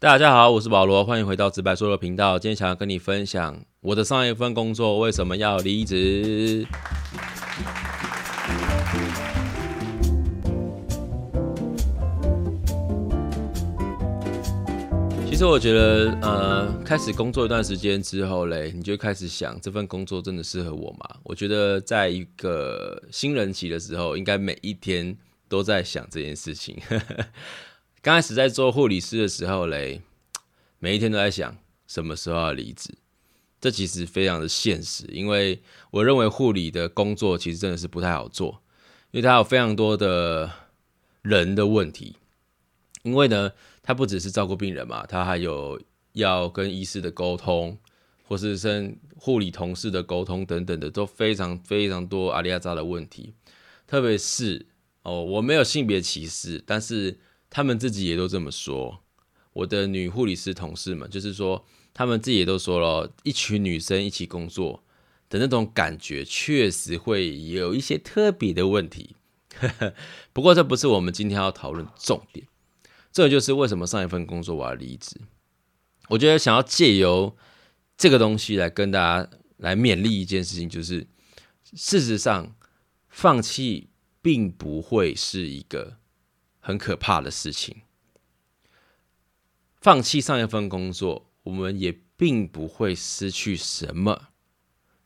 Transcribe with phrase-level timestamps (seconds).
[0.00, 2.38] 大家好，我是保罗，欢迎回到直白说的频道。
[2.38, 6.64] 今天想要跟你分享我的上一份工作为什么要离职。
[15.28, 21.16] 其实我觉得，呃，开始工作一段时间之后嘞，你就开始想这份工作真的适合我吗？
[21.24, 25.16] 我觉得，在一个新人期的时候，应该每一天
[25.48, 26.80] 都在想这件事情。
[28.00, 30.02] 刚开始在做护理师的时候嘞，
[30.78, 31.56] 每一天都在想
[31.88, 32.94] 什么时候要离职。
[33.60, 38.62] 这其实非常的现实，因为我认为护理的工作其实真的是不太好做，
[39.10, 40.48] 因为它有非常多的
[41.22, 42.14] 人的问题。
[43.02, 43.50] 因为呢，
[43.82, 45.80] 它不只是照顾病人嘛，它还有
[46.12, 47.76] 要跟医师的沟通，
[48.28, 53.34] 或是跟护理同事的沟通等等的，都非常非常多阿里亚扎的问题。
[53.88, 54.66] 特别是
[55.02, 57.18] 哦，我没有性别歧视，但是。
[57.50, 59.02] 他们自己也都这么说，
[59.52, 64.84] 我的女护理师同事们，就是说，他们自己也都说了，一群女生一起工作
[65.28, 69.16] 的那种感觉，确实会有一些特别的问题。
[70.32, 72.46] 不过，这不是我们今天要讨论重点。
[73.10, 75.20] 这就是为什么上一份工作我要离职。
[76.10, 77.36] 我觉得想要借由
[77.96, 81.06] 这个东西来跟大家来勉励一件事情，就是
[81.74, 82.54] 事实上，
[83.08, 83.88] 放弃
[84.22, 85.96] 并不会是一个。
[86.68, 87.80] 很可怕的事情。
[89.80, 94.28] 放弃上一份工作，我们也并不会失去什么。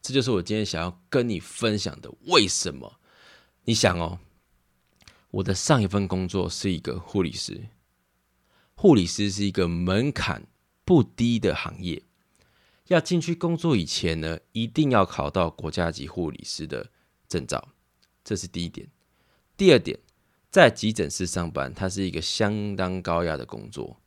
[0.00, 2.12] 这就是我今天想要跟你分享的。
[2.26, 2.98] 为什么？
[3.62, 4.18] 你想哦，
[5.30, 7.68] 我的上一份工作是一个护理师，
[8.74, 10.48] 护理师是一个门槛
[10.84, 12.02] 不低的行业。
[12.88, 16.90] 要进去工作以前呢，一定要考到国家级护理师的
[17.28, 17.68] 证照，
[18.24, 18.88] 这是第一点。
[19.56, 20.00] 第二点。
[20.52, 23.98] 在急诊室上班，它是一个相当高压的工作。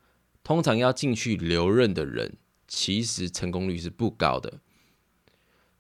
[0.43, 4.59] 通常要进去留任的人，其实成功率是不高的。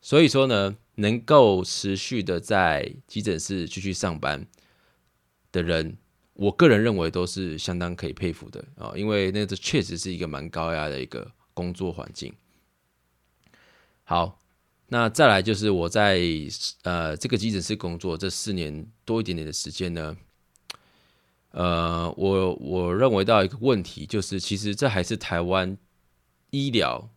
[0.01, 4.47] 所以说呢，能够持续的在急诊室继续上班
[5.51, 5.97] 的人，
[6.33, 12.33] 我个人认为都是相当可以佩服的啊，因为那这确实是一个蛮高压的一个工作环境。
[14.03, 14.39] 好，
[14.87, 16.19] 那再来就是我在
[16.81, 20.17] 呃这个急诊室工作这四年多一点点的时间呢。
[21.55, 25.77] 呃，我我认为到一个问题，就是其实这还是台湾
[26.49, 27.09] 医疗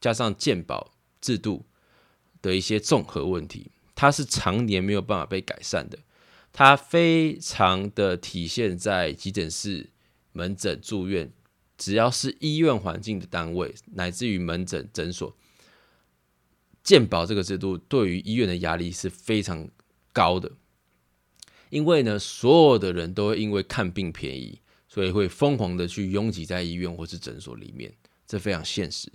[0.00, 1.66] 加上健保制度
[2.40, 5.98] 的一些综合问题，它是常年没有办法被改善的。
[6.52, 9.90] 它非常的体现在急诊室、
[10.30, 11.32] 门诊、住院，
[11.76, 15.36] 只要是医院环境的单位，乃至于门诊诊所，
[16.84, 19.68] 健保这个制度对于医院的压力是非常
[20.12, 20.52] 高的。
[21.72, 24.60] 因为呢，所有的人都会因为看病便宜，
[24.90, 27.90] 所以会疯狂的去拥挤在医院或是诊所里面，
[28.26, 29.10] 这非常现实。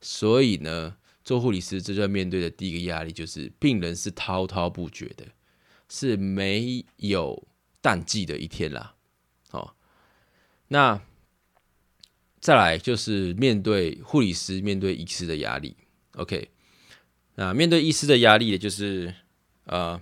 [0.00, 5.26] 所以呢，做护理师这就要面对的第一个压力就是病人是滔滔不绝的，
[5.90, 7.46] 是没有
[7.82, 8.94] 淡季的一天啦。
[9.50, 9.76] 好，
[10.68, 10.98] 那
[12.40, 15.76] 再来就是面对护理师面对医师的压力。
[16.12, 16.48] OK，
[17.34, 19.14] 那面对医师的压力，就是
[19.64, 20.00] 呃。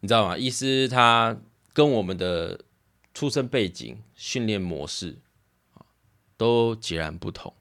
[0.00, 0.36] 你知道吗？
[0.36, 1.36] 医师他
[1.72, 2.60] 跟我们的
[3.14, 5.16] 出生背景、训练模式
[5.74, 5.84] 啊，
[6.36, 7.52] 都截然不同。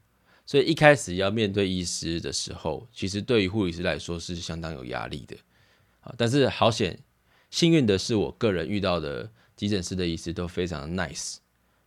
[0.45, 5.35] 所以一开始要面对医师的时候，其实对于护理师来说是相当有压力的
[6.01, 6.13] 啊。
[6.17, 6.99] 但是好险，
[7.49, 11.37] 幸运的是，我个人遇到的急诊室的医师都非常 nice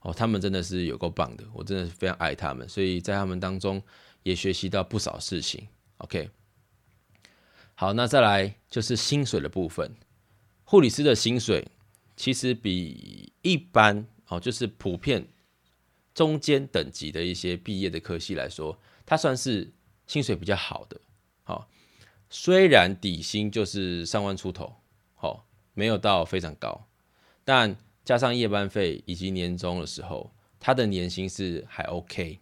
[0.01, 2.69] 哦，他们真的是有够棒的，我真的是非常爱他们。
[2.69, 3.81] 所以在他们当中
[4.25, 5.69] 也学习到不少事情。
[5.99, 6.29] OK，
[7.77, 9.95] 好，那再来就是薪水的部分。
[10.71, 11.67] 护理师的薪水
[12.15, 15.27] 其实比一般哦，就是普遍
[16.13, 19.73] 中间等级的一些毕业的科系来说，它算是
[20.07, 21.01] 薪水比较好的。
[21.43, 21.71] 好，
[22.29, 24.75] 虽然底薪就是上万出头，
[25.15, 26.87] 好，没有到非常高，
[27.47, 27.75] 但
[28.05, 30.31] 加上夜班费以及年终的时候，
[30.61, 32.41] 他的年薪是还 OK，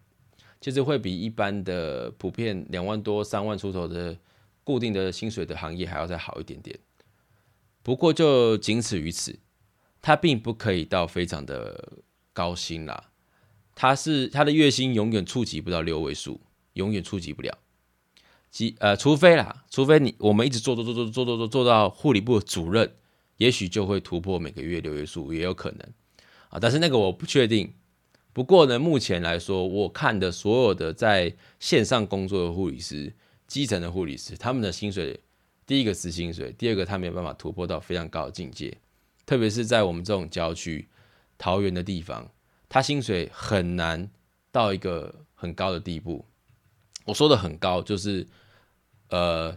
[0.61, 4.19] 就是会比一般的普遍两万多、三万出头的
[4.65, 6.77] 固定的薪水的行业还要再好一点点。
[7.87, 9.39] 不过就仅此于此，
[10.03, 12.03] 他并不可以到非常的
[12.33, 13.13] 高薪啦。
[13.77, 16.41] 他是他的月薪永远触及不到六位数，
[16.73, 17.59] 永远触及不了。
[18.51, 22.93] 即呃，除非啦，除非你我们一直做做做做做做做做到护理部主任，
[23.37, 25.89] 也许就会突破每个月六位数，也有可能
[26.49, 26.59] 啊。
[26.59, 27.73] 但是那个我不确定。
[28.33, 33.15] 不过呢，目前来说，我看的所有的在线上工作的护理师，
[33.47, 35.21] 基层的护理师，他们的薪水。
[35.67, 38.79] 第一个是薪水，第二个他没有办法突破到非常高的境界，
[39.27, 40.89] 特别是在我们这种郊区、
[41.37, 42.31] 桃园的地方，
[42.69, 44.09] 他薪水很难
[44.53, 46.25] 到一个很高的地步。
[47.05, 48.27] 我说的很高，就是
[49.11, 49.57] 呃，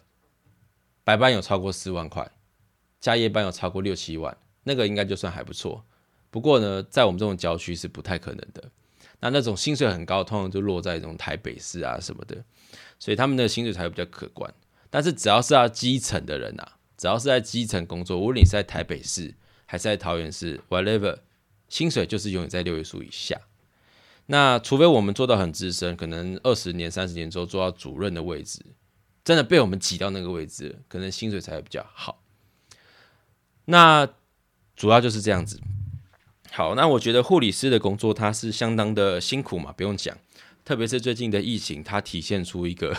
[1.04, 2.30] 白班有超过四万块，
[3.00, 5.84] 加夜班有超过六七万，那个应该就算还不错。
[6.32, 8.72] 不过呢，在我们这种郊区是不太可能的。
[9.20, 12.44] 那那种薪水很高，通常就落在这种台北市啊什么的，
[13.00, 14.52] 所以他们的薪水才会比较可观。
[14.90, 21.20] 但是只要是要基层的人啊，只要是在基层工作，无论你是在台北市还是在桃园市，whatever，
[21.68, 23.40] 薪水就是永远在六位数以下。
[24.26, 28.64] 那除非我们做到很资深，可能二十年、三十年之后做到主任的位置，
[29.24, 32.22] 真的被我们挤到那个位置，可能薪水才会比较好。
[33.66, 34.08] 那
[34.76, 35.60] 主要就是这样子。
[36.52, 40.18] 好，那我觉得护理师的工作它是相当的辛苦嘛，不用讲。
[40.66, 42.96] 特别是最近的疫情，它体现出一个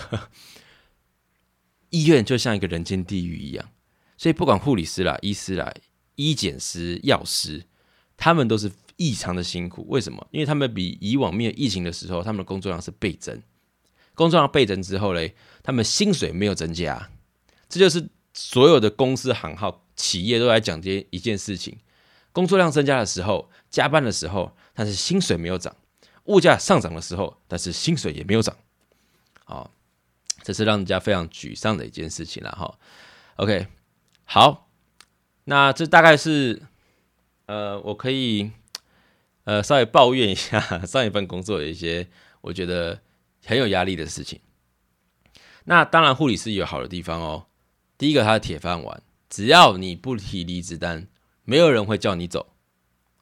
[1.90, 3.68] 医院就像一个人间地狱一样。
[4.16, 5.72] 所以不管护理师啦、医师啦、
[6.14, 7.64] 医检师、药师，
[8.16, 9.86] 他们都是异常的辛苦。
[9.88, 10.26] 为什么？
[10.30, 13.42] 因为他们比以往没有疫情的时候，他们的工作量是倍增。
[14.14, 17.10] 工作量倍增之后嘞，他们薪水没有增加。
[17.68, 21.78] 这就是所有的公司行号企业都在讲这一件事情。
[22.32, 25.72] 工作量增加的时候，加班的时候，但是薪水没有涨；
[26.24, 28.54] 物价上涨的时候，但是薪水也没有涨。
[29.44, 29.72] 好，
[30.42, 32.78] 这是让人家非常沮丧的一件事情了哈。
[33.36, 33.66] OK，
[34.24, 34.68] 好，
[35.44, 36.62] 那这大概是
[37.46, 38.50] 呃，我可以
[39.44, 42.08] 呃稍微抱怨一下 上一份工作的一些
[42.42, 43.00] 我觉得
[43.44, 44.40] 很有压力的事情。
[45.64, 47.46] 那当然，护理师有好的地方哦。
[47.98, 51.06] 第一个，他的铁饭碗，只要你不提离职单。
[51.44, 52.54] 没有人会叫你走，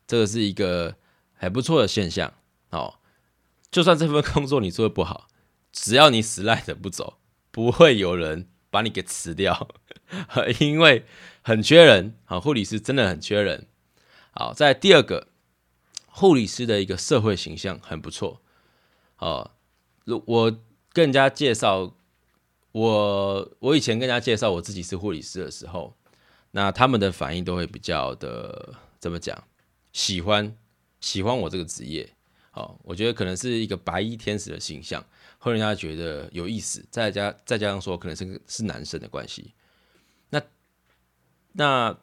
[0.07, 0.97] 这个是一个
[1.33, 2.35] 还不错的现象
[2.71, 2.97] 哦。
[3.71, 5.29] 就算这份工作你做的不好，
[5.73, 7.19] 只要你死赖着不走，
[7.51, 9.69] 不会有人把你给辞掉，
[10.61, 11.05] 因为
[11.43, 12.17] 很缺人。
[12.25, 13.67] 好，护理师真的很缺人。
[14.33, 15.29] 好，在第二个，
[16.07, 18.41] 护理师的一个社会形象很不错。
[19.19, 19.53] 哦，
[20.27, 20.51] 我
[20.93, 21.95] 跟人家介绍，
[22.73, 25.97] 我我以前跟人家介绍我自己是护理师的时候。
[26.53, 29.45] 那他们的反应都会比较的怎么讲？
[29.93, 30.57] 喜欢
[30.99, 32.15] 喜欢我这个职业，
[32.51, 35.05] 好，我觉得可能是一个白衣天使的形象，
[35.39, 36.87] 会让人家觉得有意思。
[36.91, 39.55] 再加再加上说，可能是是男生的关系。
[40.31, 40.43] 那
[41.53, 41.97] 那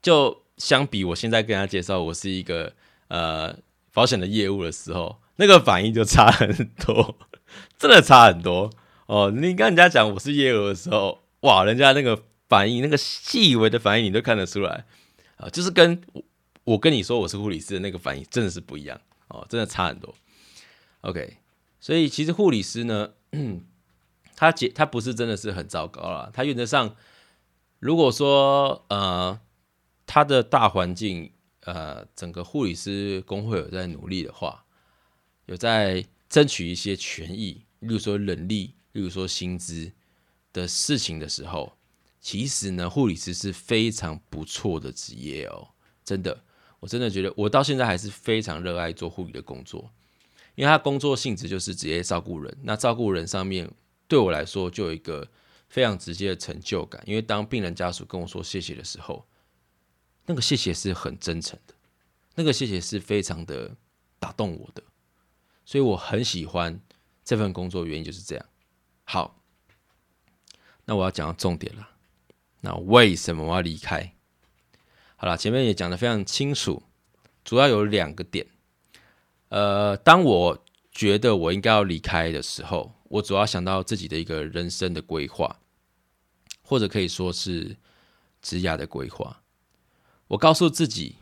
[0.00, 2.72] 就相比我现在跟他介绍我是一个
[3.08, 3.56] 呃
[3.92, 7.18] 保险的业务的时候，那个反应就差很多，
[7.78, 8.70] 真的差很多
[9.06, 9.30] 哦。
[9.30, 12.22] 你跟人家讲我是业务的时候，哇，人家那个。
[12.48, 14.84] 反应那个细微的反应，你都看得出来
[15.36, 16.02] 啊，就是跟
[16.64, 20.14] 我跟你说我是护理师的那个反应真的是不一样哦，真的差很多。
[21.00, 21.38] OK，
[21.82, 23.14] 所以其实护理师呢，
[24.36, 26.96] 他结他不是真的是很糟糕啦，他原则上
[27.80, 29.40] 如果说呃
[30.06, 31.32] 他的大环境
[31.64, 34.64] 呃整个护理师工会有在努力的话，
[35.46, 39.92] 有在争取一些权益，例如说人力，例如说薪资
[40.52, 41.76] 的事情的时候。
[42.24, 45.70] 其实呢，护理师是非常不错的职业哦，
[46.04, 46.44] 真的，
[46.78, 49.90] 我真的觉得我到现在还是非常热爱做护理的工作，
[50.54, 52.58] 因为他工作性质就是直接照顾人。
[52.62, 53.70] 那照顾人上面
[54.06, 55.26] 对我来说就有一个
[55.68, 59.26] 非常直接的成就感，因为当病人家属跟我说谢谢的时候，
[60.26, 61.74] 那个谢谢是很真诚的，
[62.34, 63.74] 那个谢谢是非常的
[64.18, 64.82] 打动我的，
[65.64, 66.78] 所以我很喜欢
[67.24, 68.46] 这份工作，原因就是这样。
[69.04, 69.40] 好，
[70.84, 71.88] 那我要讲到重点了。
[72.60, 74.14] 那为什么我要离开？
[75.16, 76.82] 好了，前面也讲的非常清楚，
[77.44, 78.46] 主要有两个点。
[79.52, 85.60] 呃，当我觉得我应该要离开的时候，我主要想到自己的一个人生的规划，
[86.62, 87.76] 或者可以说是
[88.40, 89.42] 职涯的规划。
[90.28, 91.16] 我告诉自己，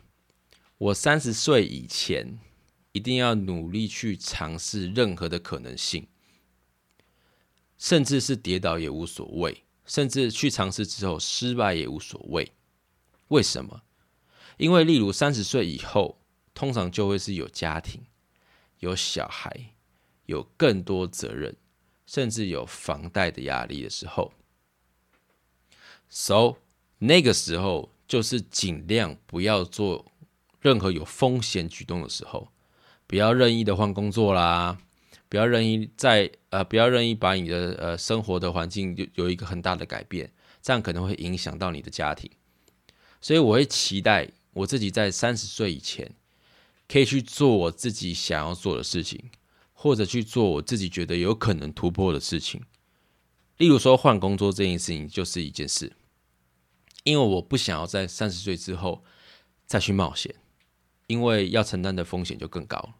[0.77, 2.39] 我三十岁以前
[2.93, 6.07] 一定要努力去尝试任何的可能性，
[7.77, 9.65] 甚至是跌倒也无所谓。
[9.85, 12.53] 甚至去尝试之后失败也无所谓，
[13.27, 13.81] 为什么？
[14.55, 16.21] 因为例如三十岁以后，
[16.53, 18.01] 通常就会是有家庭、
[18.81, 19.73] 有小孩、
[20.25, 21.55] 有更多责任，
[22.05, 24.33] 甚至有房贷的压力的时候。
[26.09, 26.57] So
[26.99, 30.11] 那个时候就是尽量不要做
[30.59, 32.49] 任何有风险举动的时候，
[33.07, 34.77] 不要任意的换工作啦。
[35.29, 40.29] 不要任意在呃，不要任意把你的呃生活的环境有有一个很大的改变，
[40.61, 42.29] 这样可能会影响到你的家庭。
[43.21, 46.11] 所以我会期待我自己在三十岁以前，
[46.91, 49.29] 可以去做我自己想要做的事情，
[49.71, 52.61] 或者去做我自己觉得有可能突破的事情。
[53.55, 55.95] 例如说换工作这件事情就是一件事，
[57.05, 59.05] 因为我不想要在三十岁之后
[59.65, 60.35] 再去冒险，
[61.07, 62.95] 因为要承担的风险就更高。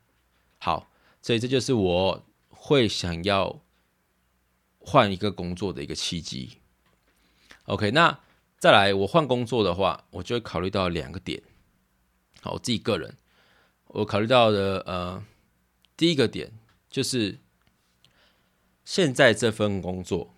[0.60, 0.89] 好，
[1.21, 3.62] 所以这就是我会想要
[4.79, 6.60] 换一个工作的一个契机。
[7.65, 8.19] OK，那
[8.57, 11.43] 再来我换工作的话，我就会考虑到两个点。
[12.39, 13.17] 好，我自己个人，
[13.93, 15.21] 我考虑到的呃，
[15.98, 16.53] 第一个点
[16.89, 17.39] 就是
[18.86, 20.33] 现在这份工作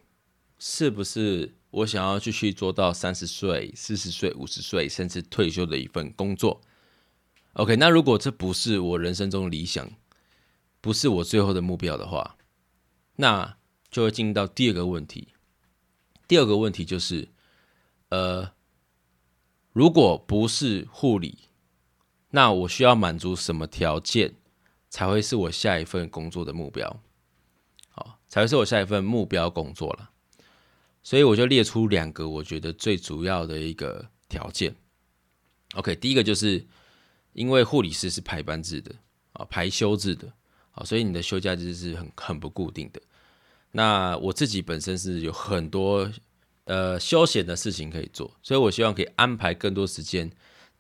[0.57, 6.61] 是不是我想要继续做到三十岁、四十岁、五十岁，甚至退休的一份工作
[7.53, 9.91] ？OK，那如果这不是我人生中的理想，
[10.81, 12.35] 不是我最后的目标的话，
[13.17, 13.57] 那
[13.91, 15.27] 就会进入到第二个问题。
[16.27, 17.29] 第二个问题就是，
[18.09, 18.51] 呃，
[19.71, 21.37] 如果不是护理。
[22.35, 24.33] 那我需要满足什么条件
[24.89, 26.99] 才会是我下一份工作的目标？
[27.89, 30.09] 好，才会是我下一份目标工作了。
[31.03, 34.75] 所以我就列出两个我觉得最主要的一个条件。
[35.75, 36.65] OK，第一个就是
[37.33, 38.95] 因为护理师是排班制的
[39.33, 40.33] 啊，排休制的
[40.71, 42.99] 啊，所以你的休假日是很很不固定的。
[43.73, 46.11] 那我自己本身是有很多
[46.63, 50.31] 呃休闲的事情可以做，所以我希望可以安排更多时间。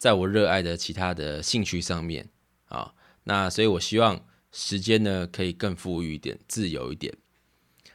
[0.03, 2.27] 在我热爱的其他的兴趣上面
[2.65, 2.93] 啊，
[3.23, 7.15] 那所以我希望时间呢可以更富裕一点、自由一点。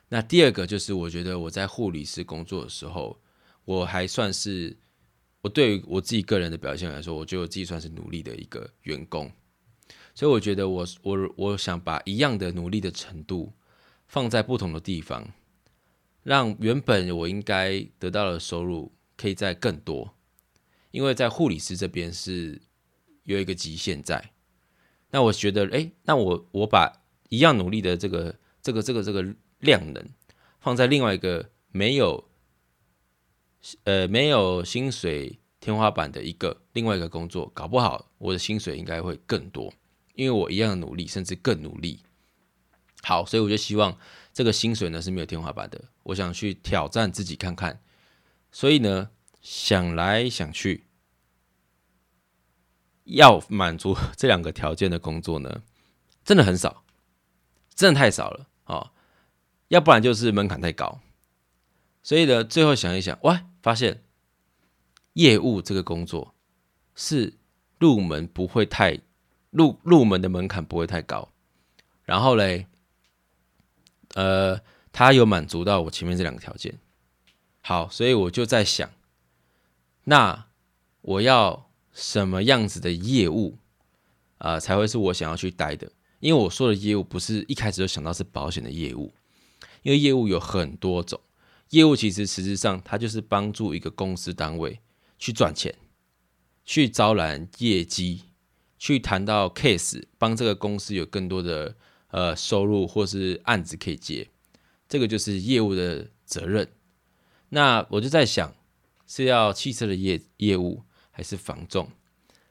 [0.09, 3.21] 那第二个就是我觉得我在护理师工作的时候，
[3.67, 4.75] 我还算是
[5.43, 9.31] 我对于我自己个人的表现来说，我觉得我自己算是努力的一个员工。
[10.15, 13.53] 所以我觉得我我我想把一样的努力的程度
[14.07, 15.31] 放在不同的地方，
[16.23, 20.15] 让原本我应该得到的收入可以在更多。
[20.91, 22.63] 因为在护理师这边是
[23.25, 24.31] 有一个极限在，
[25.11, 30.09] 那我觉得，哎，那我我把一样努力的这个这个这个这个量能
[30.61, 32.29] 放在另外一个没有
[33.85, 39.71] 呃没有薪水天花板的一个另外一个工作，搞不好我的薪水应该会更多，
[40.15, 42.01] 因为我一样努力，甚至更努力。
[43.03, 43.99] 好，所以我就希望
[44.33, 47.81] 这个薪水呢是没有天花板的，我想去挑战自己看看，
[48.51, 49.11] 所以呢。
[49.41, 50.85] 想来想去，
[53.05, 55.63] 要满足 这两个条件的工作呢，
[56.25, 56.85] 真的很少，
[57.75, 58.93] 真的太少了啊！
[59.69, 61.01] 要不然就是门槛太高。
[62.03, 64.03] 所以呢，最后想一想，哇，发现
[65.15, 66.35] 业务这个工作
[66.95, 67.35] 是
[67.79, 68.99] 入门不会太
[69.51, 71.31] 入入门的门槛不会太高。
[72.05, 72.67] 然后嘞，
[74.15, 76.79] 呃，他有满足到我前面这两个条件。
[77.61, 78.91] 好，所以我就在想。
[80.09, 80.47] 那
[81.03, 83.59] 我要什么样子的业务
[84.39, 85.93] 啊，才会是我想要去待的？
[86.21, 89.13] 因为我说的业务不是一开始就想到是保险的业务，
[89.83, 91.21] 因为业务有很多种，
[91.71, 94.81] 业务其实实质上它就是帮助一个公司单位
[95.19, 95.75] 去赚钱，
[96.65, 98.23] 去招揽业绩，
[98.79, 101.77] 去谈到 case，帮这个公司有更多的
[102.13, 104.31] 呃收入或是案子可以接，
[104.89, 106.67] 这个就是业务的责任。
[107.51, 108.55] 那我就在想。
[109.09, 111.91] 是要汽车的业业务，还是房仲，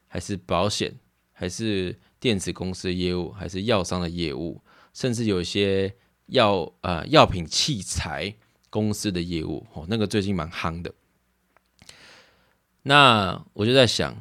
[0.08, 0.92] 还是保险，
[1.32, 4.60] 还是电子公司的业务，还是药商的业务，
[4.92, 5.94] 甚至有一些
[6.26, 8.34] 药呃药品器材
[8.68, 10.92] 公司的业务哦，那个最近蛮夯的。
[12.82, 14.20] 那我就在想，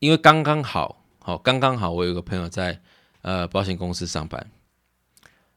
[0.00, 2.82] 因为刚刚好，好刚刚好，我有个朋友在
[3.22, 4.50] 呃保险公司上班，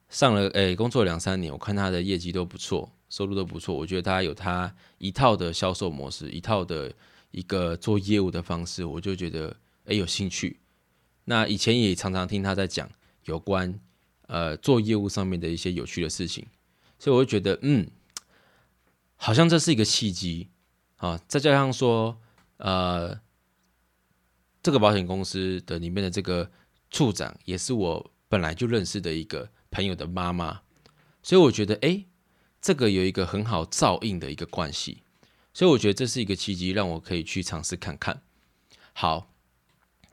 [0.07, 2.91] 上了诶工作两三年，我看他的业绩都不错。
[3.11, 6.91] 收入都不错，我觉得他有他一套的销售模式，一套的
[7.31, 9.53] 一个做业务的方式，我就觉得
[9.83, 10.61] 诶有兴趣。
[11.25, 12.89] 那以前也常常听他在讲
[13.25, 13.77] 有关
[14.27, 16.47] 呃做业务上面的一些有趣的事情，
[16.97, 17.85] 所以我就觉得嗯，
[19.17, 20.47] 好像这是一个契机
[20.95, 21.19] 啊。
[21.27, 22.17] 再加上说
[22.57, 23.19] 呃
[24.63, 26.49] 这个保险公司的里面的这个
[26.89, 30.61] 处长也是我本来就认识的一个朋友的妈妈，
[31.21, 32.07] 所以我觉得诶。
[32.61, 35.01] 这个有一个很好照应的一个关系，
[35.53, 38.21] 所以我觉得这是一个契机，让我可以去尝试看看。
[38.93, 39.33] 好，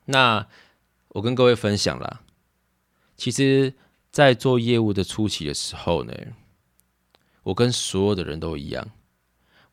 [0.07, 0.49] 那
[1.09, 2.23] 我跟各位分享了，
[3.17, 3.75] 其实，
[4.11, 6.15] 在做业务的初期的时候呢，
[7.43, 8.93] 我跟所有的人都一样，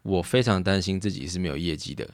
[0.01, 2.09] 我非常担心自己是没有业绩的。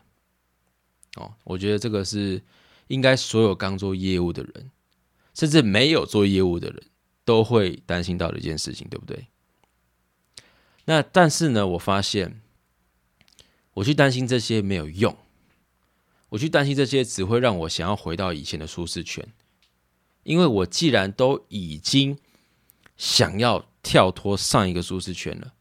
[1.16, 2.44] 哦，我觉得这个是
[2.88, 4.70] 应该所有刚做业务的人，
[5.34, 6.84] 甚至没有做业务的人
[7.26, 9.28] 都会担心到的一件事情，对不对？
[10.86, 12.42] 那但是呢，我发现
[13.76, 15.16] 我去担心这些没有用，
[16.30, 19.32] 我去担心这些只会让我想要回到以前的舒适圈，
[20.24, 22.18] 因为我既然都已经
[22.98, 25.54] 想要跳脱上一个舒适圈了，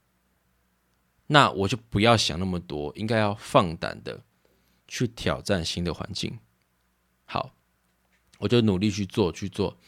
[1.29, 4.25] 那我就不要想那么多，应该要放胆的
[4.89, 6.39] 去挑战新的环境。
[7.25, 7.55] 好，
[8.39, 9.79] 我就努力去做，去做，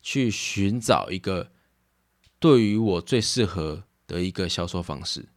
[0.00, 1.52] 去寻找一个
[2.38, 5.28] 对于我最适合的一个销售方式，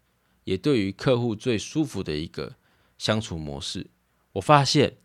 [0.44, 2.56] 也对于客户最舒服的一个
[2.98, 3.90] 相处模式。
[4.34, 4.98] 我发现，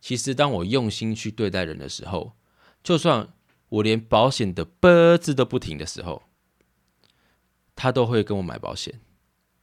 [0.00, 2.32] 其实当我用心去对待人的时候，
[2.82, 3.32] 就算
[3.68, 6.22] 我连保险的“啵”字都不停的时候，
[7.74, 9.00] 他都会跟我买保险。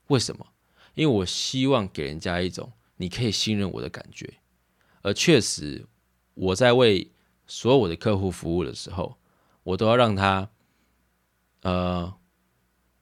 [0.07, 0.47] 为什么？
[0.95, 4.41] 因为我希望给人家一种你可以信任我的感觉。
[5.01, 5.87] 而确实，
[6.33, 7.11] 我在为
[7.47, 9.17] 所有的客户服务的时候，
[9.63, 10.49] 我都要让他，
[11.61, 12.13] 呃，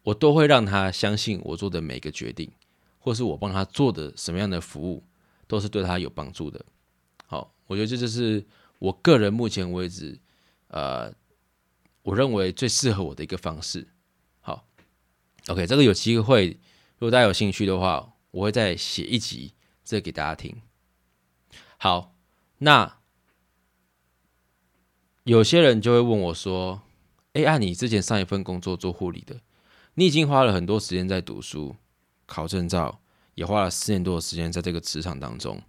[0.03, 2.51] 我都会让他相信我做的每个决定，
[2.99, 5.03] 或是我帮他做的什么样的服务，
[5.47, 6.65] 都是对他有帮助的。
[7.27, 8.45] 好，我觉得这就是
[8.79, 10.19] 我个人目前为止，
[10.67, 11.13] 呃，
[12.01, 13.87] 我认为最适合我的一个方式。
[14.41, 14.65] 好
[15.47, 16.59] ，OK，这个有机会，
[16.97, 19.53] 如果大家有兴趣的话，我会再写一集，
[19.83, 20.61] 这给大家听。
[21.77, 22.15] 好，
[22.57, 22.97] 那
[25.23, 26.81] 有些人就会问我说
[27.33, 29.39] ：“哎，按你之前上一份工作做护理的，
[29.95, 31.75] 你已经花了很多时间在读书、
[32.25, 33.01] 考证照，
[33.35, 35.61] 也花了四年多的时间在这个职场当中，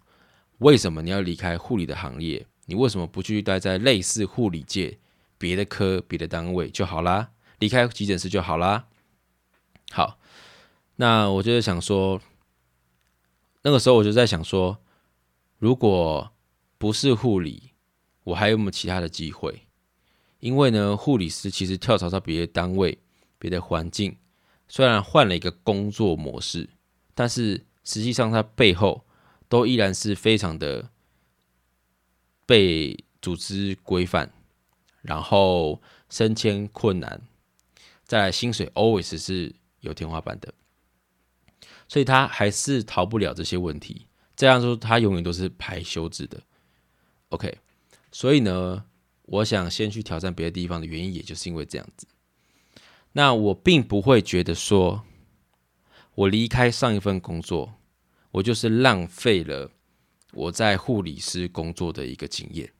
[0.59, 2.45] 为什么你要离开护理的行业？
[2.65, 4.97] 你为什么不继续待在类似护理界
[5.37, 7.31] 别的科、别的单位就好啦？
[7.59, 8.87] 离开急诊室就好啦？”
[9.91, 10.17] 好，
[10.95, 12.21] 那我就是想说，
[13.63, 14.79] 那个时候我就在想说。
[15.59, 16.33] 如果
[16.77, 17.71] 不是护理，
[18.25, 19.61] 我还有没有其他的机会？
[20.41, 22.99] 因为呢，护理师其实跳槽到别的单位、
[23.43, 24.15] 别的环境，
[24.69, 26.69] 虽然换了一个工作模式，
[27.13, 29.03] 但是实际上它背后
[29.49, 30.89] 都依然是非常的
[32.45, 34.31] 被组织规范，
[35.01, 37.21] 然后升迁困难，
[38.05, 40.53] 再来薪水 always 是有天花板的，
[41.89, 44.07] 所以他还是逃不了这些问题。
[44.37, 46.41] 这样说，他永远都是排休制的。
[47.27, 47.57] OK，
[48.09, 48.85] 所以呢，
[49.23, 52.07] 我想先去挑战别的地方的原因，也就是因为这样子。
[53.13, 55.03] 那我并不会觉得说，
[56.15, 57.73] 我离开上一份工作，
[58.31, 59.71] 我就是浪费了
[60.33, 62.71] 我在护理师工作的一个经验。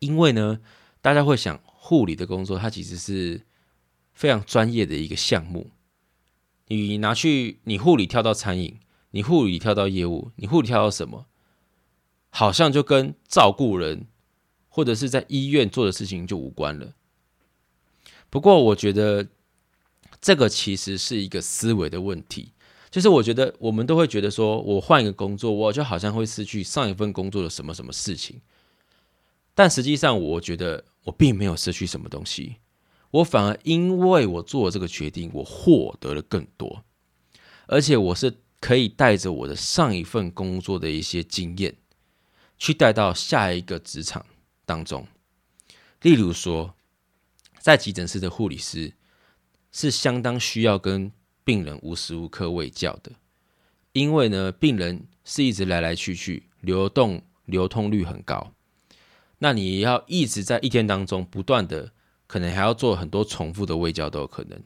[0.00, 0.60] 因为呢，
[1.00, 3.46] 大家会想，护理的工作它其实是
[4.12, 5.70] 非常专业的一个项目。
[6.66, 8.78] 你拿去，你护理跳到餐饮。
[9.12, 11.26] 你护理跳到业务，你护理跳到什么？
[12.28, 14.06] 好像就跟照顾人
[14.68, 16.92] 或者是在医院做的事情就无关了。
[18.30, 19.26] 不过，我觉得
[20.20, 22.52] 这个其实是一个思维的问题。
[22.90, 28.40] 就是我觉得我们都会觉得说，我换一个工作，我就好像会失去上一份工作的什么什么事情。
[29.54, 32.56] 但实际上，我觉得我并没有失去什么东西，
[33.10, 36.84] 我反而因为我做了这个决定，我获得了更多，
[37.66, 38.38] 而且我是。
[38.60, 41.76] 可以带着我的上一份工作的一些经验，
[42.58, 44.26] 去带到下一个职场
[44.66, 45.06] 当中。
[46.02, 46.74] 例如说，
[47.60, 48.92] 在急诊室的护理师
[49.72, 51.12] 是相当需要跟
[51.44, 53.12] 病人无时无刻喂教的，
[53.92, 58.52] 因为呢，病人是一直来来去去，流动流通率很高。
[59.38, 61.92] 那你要一直在一天当中不断的，
[62.26, 64.62] 可能还要做很多重复的喂教都有可能。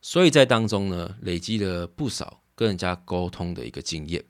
[0.00, 2.38] 所以在当中呢，累积了不少。
[2.56, 4.22] 跟人家沟通的一个经验，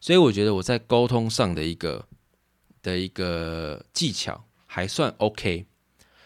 [0.00, 2.08] 所以我觉得我在沟通上的一个
[2.80, 5.66] 的一个技巧还算 OK，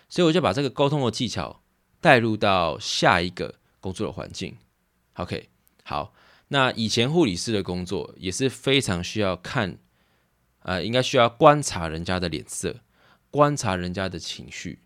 [0.08, 1.62] 所以我就把这个沟通的技巧
[2.00, 4.56] 带入到下一个工作的环境。
[5.14, 5.48] OK，
[5.84, 6.14] 好，
[6.48, 9.78] 那以前护理师的工作也是非常需要看，
[10.60, 12.80] 呃，应该需要观察人家的脸色，
[13.30, 14.80] 观察人家的情绪，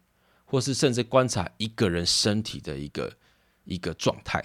[0.44, 3.16] 或是甚至观察一个人身体的一个
[3.64, 4.42] 一个状态。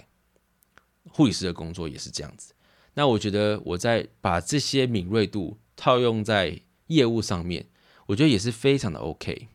[1.09, 2.53] 护理师的工作也是这样子，
[2.93, 7.65] 那我觉得我在把这些敏锐度套用在业务上面，
[8.07, 9.47] 我觉得也是非常的 OK。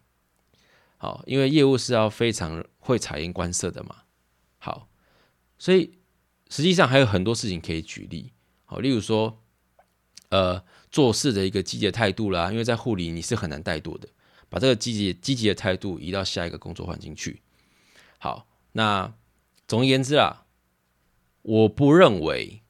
[1.03, 4.05] 好，因为业务是要非常会察言观色的嘛。
[4.59, 4.89] 好，
[5.59, 5.99] 所以
[6.49, 8.31] 实际上还有很多事情可以举例。
[8.65, 9.43] 好，例如说，
[10.29, 10.63] 呃，
[10.93, 14.09] 做事的一个积极的态度啦，因为在护理你是很难怠惰的，
[14.49, 17.43] 把这个积极积极的态度移到下一个工作环境去。
[18.19, 19.13] 好，那
[19.67, 20.47] 总而言之啊。
[21.43, 22.63] 我不认为，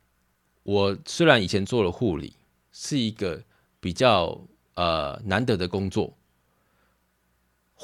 [0.62, 2.37] 我虽然以前做了护理，
[2.73, 3.45] 是一个
[3.79, 6.16] 比较呃难得的工作，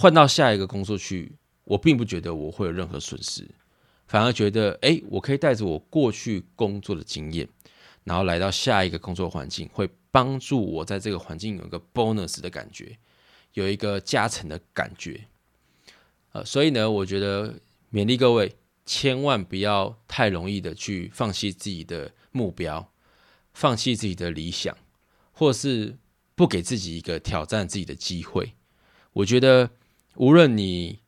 [0.01, 1.33] 换到下一个工作去，
[1.65, 3.45] 我并不觉得我会有任何损失，
[4.07, 7.49] 反而觉得，哎，我可以带着我过去工作的经验，
[8.05, 12.97] 然后来到下一个工作环境，会帮助我在这个环境有一个 bonus 的感觉，
[13.55, 15.21] 有一个加成的感觉，
[16.31, 17.59] 呃，所以呢，我觉得
[17.91, 18.55] 勉励各位。
[18.87, 22.91] 千万不要太容易的去放弃自己的目标，
[23.53, 24.75] 放弃自己的理想，
[25.31, 25.99] 或是
[26.35, 28.55] 不给自己一个挑战自己的机会。
[29.13, 29.69] 我觉得，
[30.19, 30.99] 无论你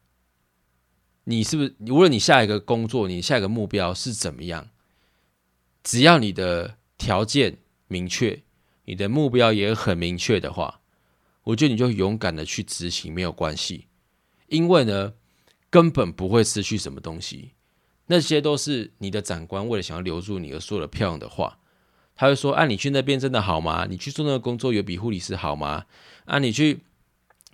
[1.25, 4.71] 你是不是，无论你下一个工作，你下一个目标是怎么样，
[5.83, 8.43] 只要你的条件明确，
[8.85, 10.81] 你的目标也很明确的话，
[11.43, 13.89] 我觉得你就勇敢的去执行没有关系，
[14.47, 15.15] 因为呢，
[15.69, 17.51] 根本不会失去什么东西。
[18.07, 21.59] 那些都是你的长官为了想要留住你而说的漂亮的话。
[22.17, 23.87] 他会说：“啊，你去那边真的好吗？
[23.89, 25.87] 你去做那个工作有比护理师好吗？
[26.27, 26.81] 啊，你去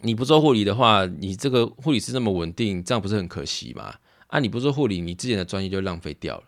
[0.02, 3.94] 你不做护理的话，你这个护理师那么稳定，这样不是很可惜吗？
[4.28, 6.44] 啊，你不做护理，你之前的专业就浪费掉了。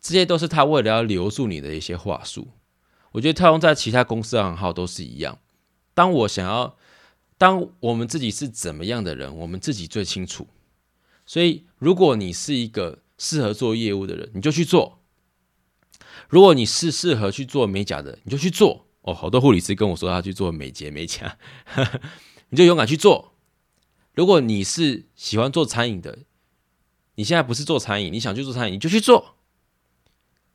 [0.00, 2.48] 这些都是他为了要留住你的一些话术。
[3.12, 5.38] 我觉得套用在其他公司行号都是一样。
[5.94, 6.76] 当我想要，
[7.36, 10.46] 当我们自己是怎么样的人，我们自己最清楚。
[11.26, 14.98] 所以，如果你是一个适合做业务的人，你就去做。”
[16.28, 19.14] 如果你是适合去做美甲的，你就去做哦。
[19.14, 21.38] 好多护理师跟我说他去做美睫美甲，
[22.50, 23.34] 你就勇敢去做。
[24.14, 26.20] 如果你是喜欢做餐饮的，
[27.14, 29.36] 你现在不是做餐饮，你想去做餐饮，你就去做，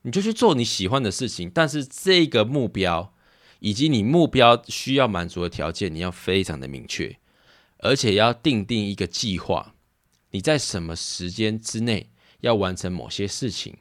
[0.01, 1.49] 你就去做你喜欢的事情。
[1.49, 3.13] 但是这个目标
[3.60, 7.17] 以及你目标需要满足的条件，你要非常的明确，
[7.77, 9.73] 而且要定定一个计划，
[10.32, 12.10] 你在什么时间之内
[12.41, 13.77] 要完成某些事情。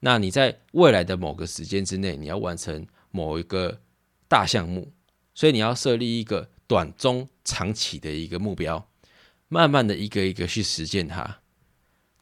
[0.00, 3.80] 那你在未来的某个时间之内，你要完成某一个
[4.28, 4.92] 大项目，
[5.34, 8.88] 所以你要设立一个短、中、长期的一个目标，
[9.48, 11.40] 慢慢的一个一个去实现它。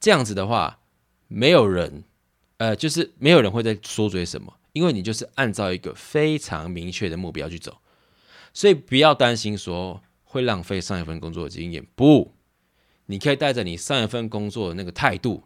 [0.01, 0.81] 这样子的话，
[1.29, 2.05] 没有人，
[2.57, 7.77] 呃，就是没有人会在说嘴什么，因为你就是按照一个非常明确的目标去走，
[8.55, 11.87] 所以不要担心说会浪费上一份工作的经验。
[11.95, 12.33] 不，
[13.07, 15.45] 你可以带着你上一份工作的那个态度、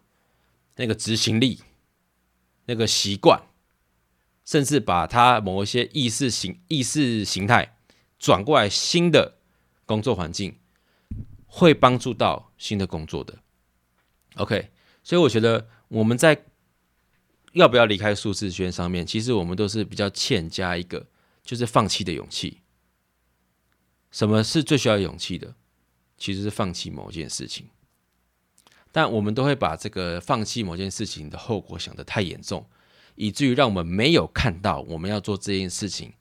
[0.76, 1.62] 那个执行力。
[2.66, 3.42] 那个习惯，
[4.44, 7.76] 甚至把他某一些意识形意识形态
[8.20, 9.38] 转过来，新的
[9.86, 10.58] 工作环境
[11.46, 13.38] 会帮助到新的工作的。
[14.36, 14.70] OK，
[15.02, 16.44] 所以我觉得我们在
[17.54, 21.06] 要不要离开数字圈上面，其实我们都是比较欠加一个
[21.42, 22.58] 就是放弃的勇气。
[24.12, 25.54] 什么是最需要勇气的？
[26.18, 27.68] 其实是放弃某件事情。
[28.92, 32.68] 但我们都会把这个放弃某件事情的后果想得太严重，
[33.14, 36.12] 以至于让我们没有看到我们要做这件事情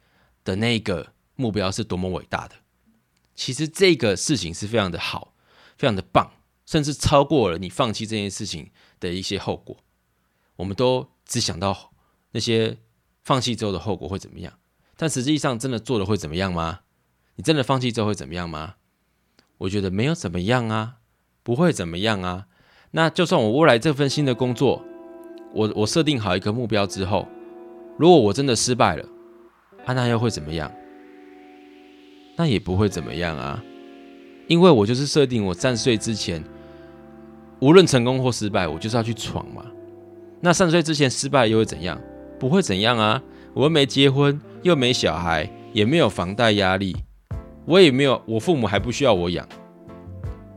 [0.43, 2.55] 的那个目标是多么伟大的。
[3.33, 5.33] 其实这个事情是非常的好，
[5.77, 6.29] 非常的棒，
[6.65, 9.77] 甚至超过了你放弃这件事情的一些后果。
[10.57, 11.93] 我们都只想到
[12.31, 12.77] 那些
[13.23, 14.59] 放弃之后的后果会怎么样，
[14.97, 16.81] 但实际上真的做的会怎么样吗？
[17.37, 18.75] 你真的放弃之后会怎么样吗？
[19.59, 20.97] 我觉得没有怎么样啊，
[21.41, 22.47] 不会怎么样啊。
[22.91, 24.83] 那就算我未来这份新的工作，
[25.53, 27.25] 我我设定好一个目标之后，
[27.97, 29.07] 如果我真的失败了，
[29.85, 30.69] 啊，那又会怎么样？
[32.39, 33.61] 那也不会怎么样啊，
[34.47, 36.41] 因为我就是设定我三十岁之前，
[37.59, 39.65] 无论成功或失败，我就是要去闯嘛。
[40.39, 41.99] 那三十岁之前失败又会怎样？
[42.39, 43.21] 不会怎样啊，
[43.53, 46.95] 我又没结婚，又没小孩，也没有房贷压力，
[47.65, 49.45] 我也没有，我父母还不需要我养。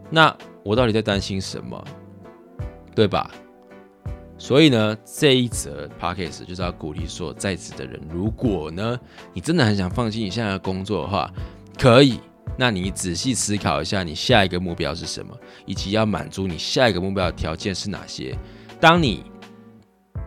[0.09, 1.85] 那我到底在担心什么？
[2.95, 3.29] 对吧？
[4.39, 8.97] 所以呢，这一则 podcast 就是要鼓励说，在职的人，如果呢，
[9.33, 11.29] 你真的很想放弃你现在的工作的话，
[11.83, 12.21] 可以，
[12.57, 18.39] 那你仔细思考一下，你下一个目标是什么，以及要满足你下一个目标的条件是哪些。
[18.81, 19.25] 当你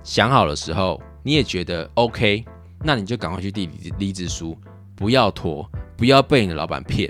[0.04, 2.44] 想好的时候，你也觉得 OK，
[2.84, 4.58] 那你就赶快去递离离职书，
[4.98, 5.66] 不要拖，
[5.96, 7.10] 不要被你的老板骗。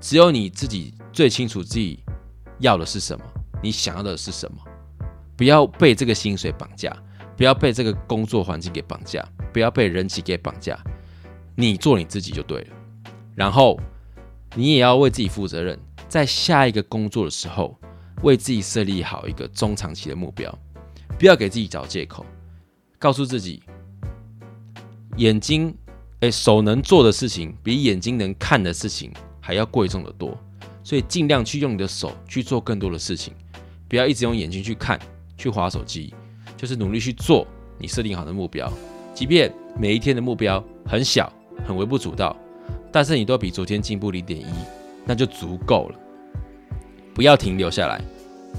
[0.00, 2.04] 只有你自己最清楚自己
[2.60, 3.24] 要的是什么。
[3.60, 4.58] 你想要的是什么？
[5.36, 6.96] 不要被这个薪水绑架，
[7.36, 10.78] 不要被这个工作环境给绑架，不要被人情给绑架。
[11.56, 12.76] 你做你自己就对了。
[13.40, 13.80] 然后
[14.54, 15.78] 你也要为自己负责任，
[16.10, 17.74] 在下一个工作的时候，
[18.22, 20.54] 为自己设立好一个中长期的目标，
[21.18, 22.26] 不要给自己找借口，
[22.98, 23.62] 告诉自己，
[25.16, 25.74] 眼睛
[26.20, 30.36] 哎手能做的事情，比眼睛能看的事情还要贵重的多，
[30.84, 33.32] 所以尽量去用你的手去做更多的事情。
[33.88, 35.00] 不要一直用眼睛去看、
[35.38, 36.12] 去划手机，
[36.58, 37.46] 就是努力去做
[37.78, 38.70] 你设定好的目标。
[39.14, 41.32] 即便每一天的目标很小、
[41.66, 42.36] 很微不足道，
[42.92, 44.46] 但是你都比昨天进步零点一，
[45.04, 45.98] 那就足够了。
[47.14, 48.00] 不要停留下来，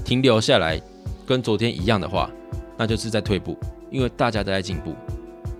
[0.04, 0.80] 停留下来
[1.26, 2.30] 跟昨天一样的话，
[2.76, 3.58] 那就是在退步，
[3.90, 4.94] 因为大家都在进步。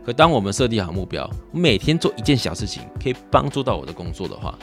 [0.05, 4.59] 可当我们设定好目标，每天做一件小事情，可以帮助到我的工作的话，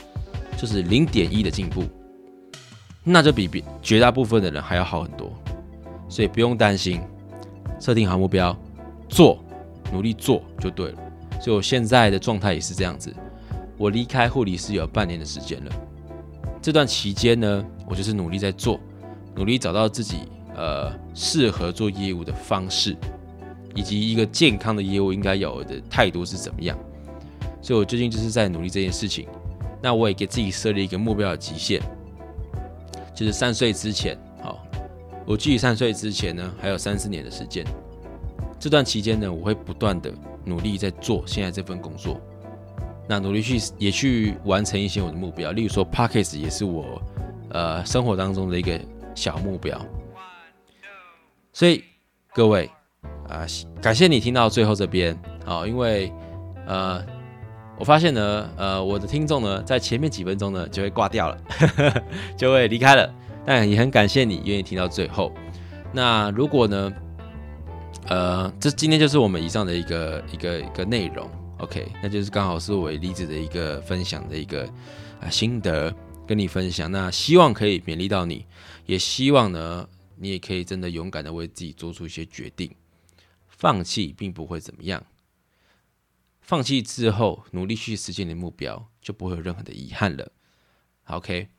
[0.57, 1.83] 就是零点一的进步。
[3.03, 5.31] 那就比比绝大部分的人还要好很多，
[6.09, 7.01] 所以不用担心，
[7.79, 8.55] 设定好目标，
[9.07, 9.39] 做，
[9.93, 10.97] 努力做就对了。
[11.41, 13.13] 所以我现在的状态也是这样子，
[13.79, 15.71] 我离开护理师有半年的时间了。
[16.61, 18.77] 这段期间呢，我就是努力在做，
[19.33, 20.17] 努力找到自己
[20.53, 22.93] 呃适合做业务的方式，
[23.73, 26.77] 以及一个健康的业务应该有的态度是怎么样。
[27.61, 29.25] 所以我最近就是在努力这件事情。
[29.81, 31.81] 那我也给自己设立一个目标的极限，
[33.15, 34.61] 就是三岁之前，好，
[35.25, 37.65] 我距离三岁之前呢还有三四年的时间。
[38.59, 40.11] 这段期间呢，我会不断的
[40.43, 42.19] 努力在做现在这份工作。
[43.11, 47.01] 那努力去也去完成一些我的目标，例如说 p a c k a g e 也是我
[47.49, 48.79] 呃生活当中的一个
[49.15, 49.83] 小目标。
[51.51, 51.83] 所以
[52.35, 52.69] 各位
[53.27, 53.47] 啊，
[53.81, 56.13] 感谢你听到最后这边好，因为
[56.67, 57.03] 呃
[57.79, 61.37] 我发现呢呃我的听众呢在前面几分钟呢就会挂掉了，
[62.37, 63.11] 就会离开了，
[63.43, 65.33] 但也很感谢你愿意听到最后。
[65.91, 66.93] 那如果呢
[68.07, 71.27] 呃这今天就是我们以上的一个一个一个内容。
[71.59, 74.65] OK，那就是刚好是我离子的一个分享的一个
[75.21, 75.93] 啊心得，
[76.25, 76.89] 跟你分享。
[76.89, 78.45] 那希望可以勉励到你，
[78.85, 82.73] 也希望呢，你也可以真的勇敢的为自己做出一些决定。
[83.47, 85.05] 放弃并不会怎么样，
[86.39, 90.31] 放弃之后努力去实现你的目标，就不会有任何的遗憾了。
[91.07, 91.49] OK，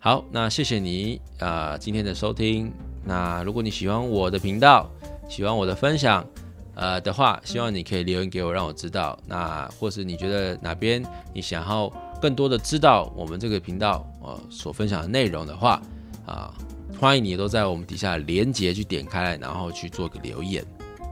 [0.00, 2.72] 好，那谢谢你啊今天的收听。
[3.04, 4.90] 那如果你喜欢我的频道，
[5.28, 6.28] 喜欢我的分享。
[6.76, 9.18] 呃的话，希望你可以留言给我，让我知道。
[9.26, 15.80] 那或是你觉得哪边你想要更多的知道我们这个频道呃所分享的内容的话，
[16.26, 16.52] 啊，
[17.00, 20.62] 欢迎你都在我们底下连接去点开来，然后去做个留言。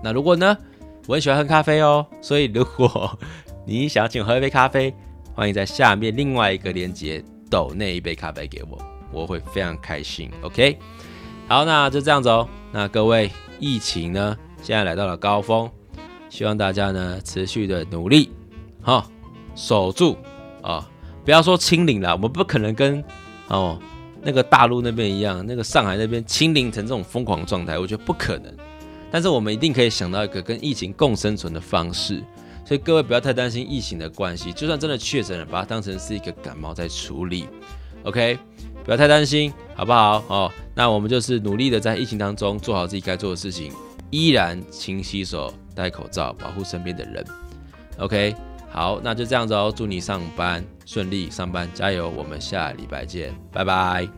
[0.03, 0.57] 那如果呢，
[1.07, 3.19] 我很喜欢喝咖啡哦，所以如果
[3.67, 4.95] 你想要请我喝一杯咖啡，
[5.35, 8.79] 欢迎在下面另外一个连接抖那一杯咖啡给我，
[9.11, 10.31] 我会非常开心。
[10.43, 10.79] OK，
[11.49, 12.47] 好，那就这样子哦。
[12.71, 14.37] 那各位，疫情呢？
[14.65, 15.71] 现在来到了高峰，
[16.31, 18.31] 希望大家呢持续的努力，
[18.81, 19.07] 哈，
[19.55, 20.17] 守住
[20.63, 20.89] 啊！
[21.23, 23.05] 不要说清零了，我们不可能跟
[23.49, 23.79] 哦
[24.23, 28.51] 那个大陆那边一样，那个上海那边清零成这种疯狂状态，我觉得不可能。
[29.11, 32.25] 但是我们一定可以想到一个跟疫情共生存的方式，
[32.65, 37.47] 所以各位不要太担心疫情的关系，就算真的确诊了，把它当成是一个感冒在处理
[38.05, 38.39] ，OK？
[38.83, 40.25] 不要太担心，好不好？
[40.29, 43.71] 哦，那我们就是努力的在疫情当中做好自己该做的事情。
[44.15, 47.25] 依然勤洗手、戴口罩，保护身边的人。
[47.99, 48.33] OK，
[48.71, 49.75] 好，那就这样子哦。
[49.75, 52.09] 祝你上班顺利，上班加油。
[52.09, 54.09] 我们下礼拜见，拜拜。